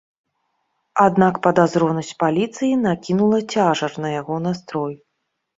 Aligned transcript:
Аднак 1.05 1.35
падазронасць 1.45 2.11
паліцыі 2.23 2.79
накінула 2.87 3.39
цяжар 3.57 3.91
на 4.05 4.09
яго 4.19 4.43
настрой. 4.51 4.93